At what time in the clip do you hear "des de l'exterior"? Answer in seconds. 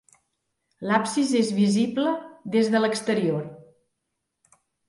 2.57-3.49